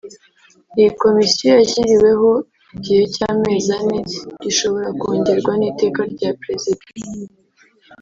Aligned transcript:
Iyi 0.77 0.89
Komisiyo 1.01 1.47
yashyiriweho 1.59 2.29
igihe 2.75 3.03
cy’amezi 3.15 3.69
ane 3.79 3.97
gishobora 4.43 4.87
kongerwa 5.01 5.51
n’Iteka 5.59 6.01
rya 6.13 6.29
Perezida 6.41 6.83